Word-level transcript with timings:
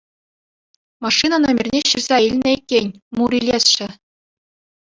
Машина 1.05 1.35
номерне 1.43 1.79
ҫырса 1.89 2.17
илнӗ 2.29 2.49
иккен, 2.55 2.87
мур 3.21 3.31
илесшӗ. 3.41 3.87